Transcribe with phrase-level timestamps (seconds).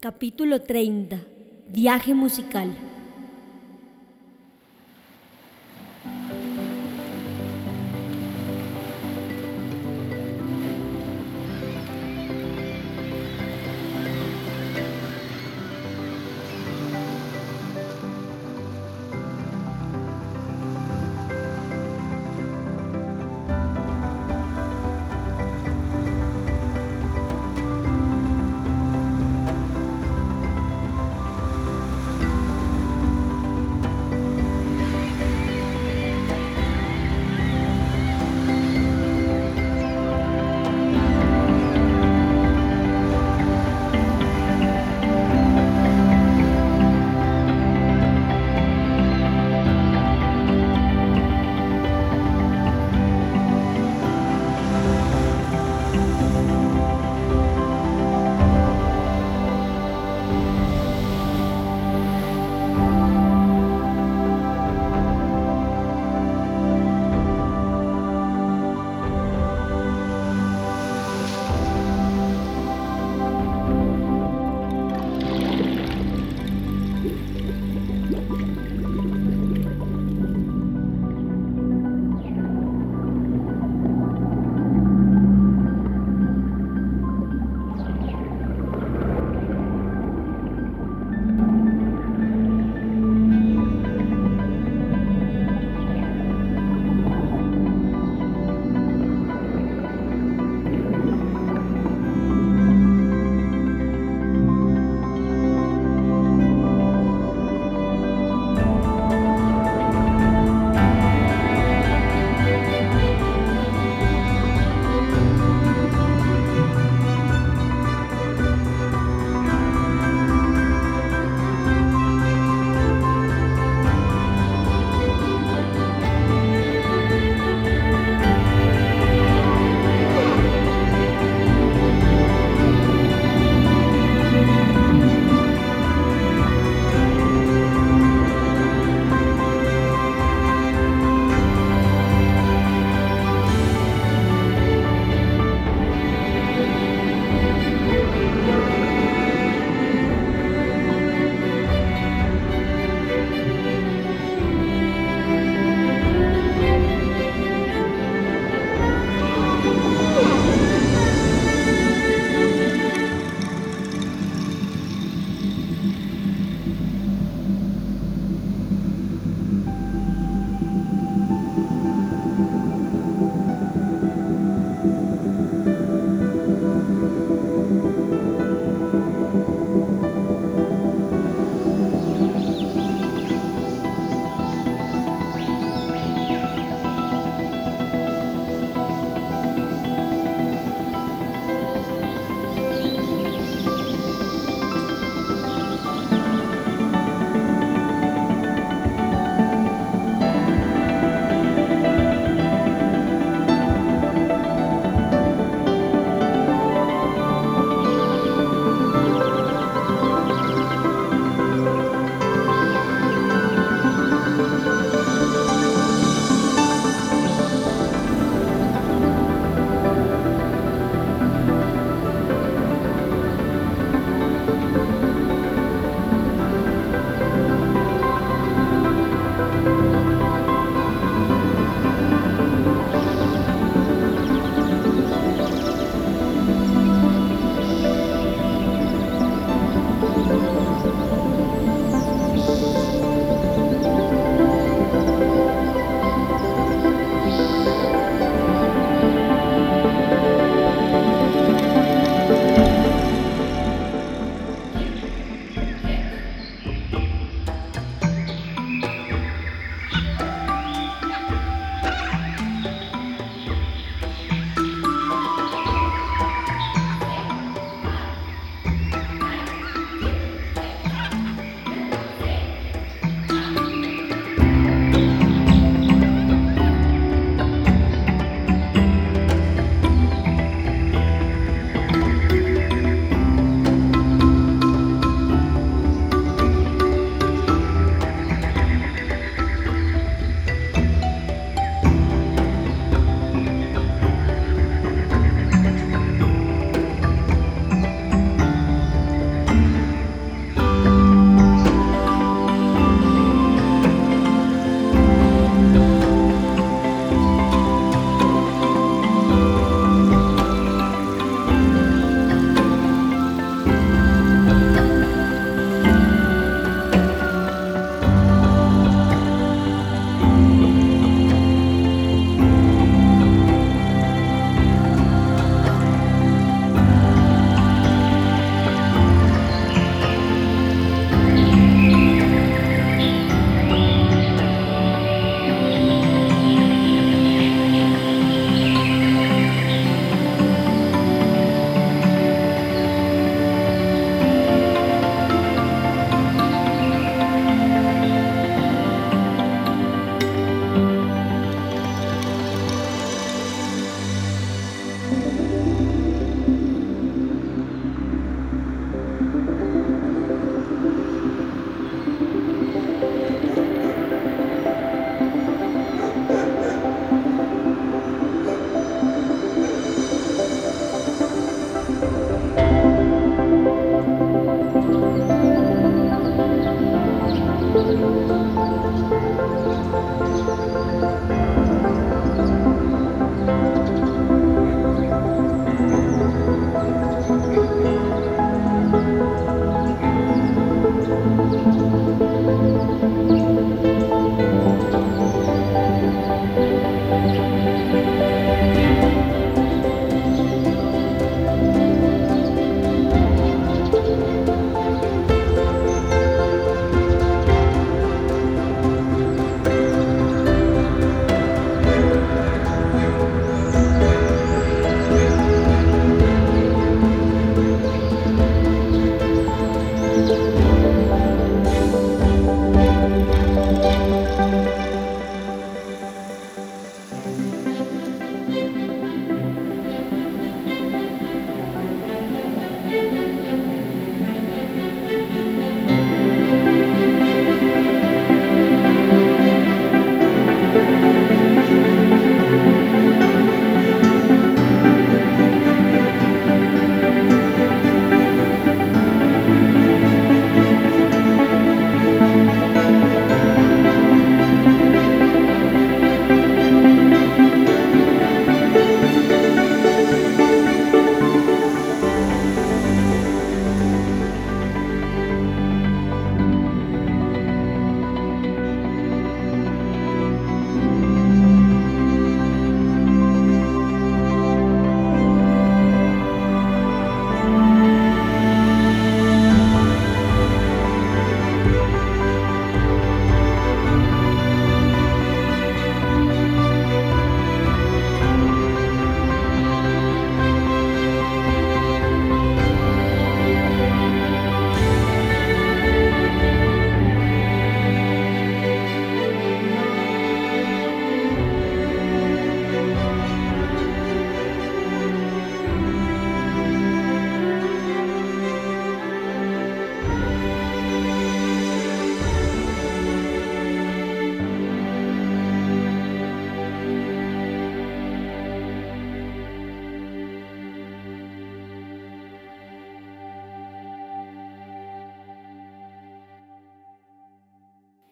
[0.00, 1.20] Capítulo 30.
[1.68, 2.89] Viaje musical.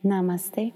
[0.08, 0.72] Namaste.